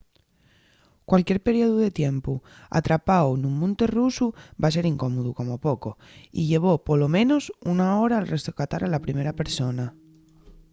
[1.09, 2.33] cualquier periodu de tiempu
[2.79, 4.27] atrapáu nun monte rusu
[4.61, 5.89] va ser incómodu como poco
[6.39, 7.43] y llevó polo menos
[7.73, 9.85] una hora’l rescatar a la primer persona.